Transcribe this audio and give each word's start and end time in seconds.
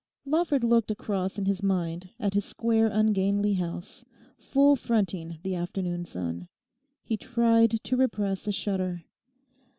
Lawford 0.25 0.63
looked 0.63 0.89
across 0.89 1.37
in 1.37 1.45
his 1.45 1.61
mind 1.61 2.09
at 2.19 2.33
his 2.33 2.43
square 2.43 2.87
ungainly 2.87 3.53
house, 3.53 4.03
full 4.39 4.75
fronting 4.75 5.37
the 5.43 5.53
afternoon 5.53 6.05
sun. 6.05 6.47
He 7.03 7.17
tried 7.17 7.79
to 7.83 7.97
repress 7.97 8.47
a 8.47 8.51
shudder. 8.51 9.03